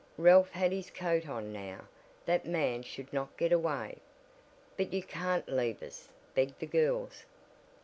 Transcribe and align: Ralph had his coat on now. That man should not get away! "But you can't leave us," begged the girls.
Ralph 0.17 0.49
had 0.49 0.71
his 0.71 0.89
coat 0.89 1.29
on 1.29 1.53
now. 1.53 1.81
That 2.25 2.43
man 2.43 2.81
should 2.81 3.13
not 3.13 3.37
get 3.37 3.51
away! 3.51 3.99
"But 4.75 4.93
you 4.93 5.03
can't 5.03 5.47
leave 5.47 5.83
us," 5.83 6.07
begged 6.33 6.57
the 6.57 6.65
girls. 6.65 7.23